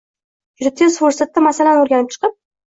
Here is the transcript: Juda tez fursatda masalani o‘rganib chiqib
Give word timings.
Juda 0.61 0.71
tez 0.81 0.97
fursatda 1.01 1.45
masalani 1.49 1.85
o‘rganib 1.85 2.11
chiqib 2.17 2.35